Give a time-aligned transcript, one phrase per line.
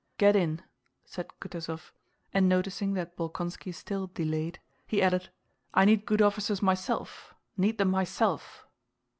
[0.17, 0.63] "Get in,"
[1.05, 1.91] said Kutúzov,
[2.33, 5.29] and noticing that Bolkónski still delayed, he added:
[5.75, 8.65] "I need good officers myself, need them myself!"